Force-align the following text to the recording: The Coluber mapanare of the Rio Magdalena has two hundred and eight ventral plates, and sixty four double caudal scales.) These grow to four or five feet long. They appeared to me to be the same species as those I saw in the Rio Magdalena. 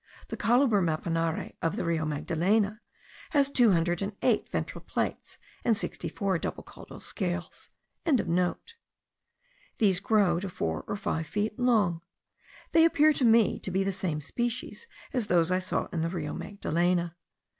The 0.29 0.35
Coluber 0.35 0.81
mapanare 0.81 1.53
of 1.61 1.75
the 1.75 1.85
Rio 1.85 2.05
Magdalena 2.05 2.81
has 3.33 3.51
two 3.51 3.69
hundred 3.73 4.01
and 4.01 4.13
eight 4.23 4.49
ventral 4.49 4.83
plates, 4.83 5.37
and 5.63 5.77
sixty 5.77 6.09
four 6.09 6.39
double 6.39 6.63
caudal 6.63 6.99
scales.) 6.99 7.69
These 9.77 9.99
grow 9.99 10.39
to 10.39 10.49
four 10.49 10.83
or 10.87 10.95
five 10.95 11.27
feet 11.27 11.59
long. 11.59 12.01
They 12.71 12.83
appeared 12.83 13.17
to 13.17 13.25
me 13.25 13.59
to 13.59 13.69
be 13.69 13.83
the 13.83 13.91
same 13.91 14.21
species 14.21 14.87
as 15.13 15.27
those 15.27 15.51
I 15.51 15.59
saw 15.59 15.85
in 15.93 16.01
the 16.01 16.09
Rio 16.09 16.33
Magdalena. 16.33 17.15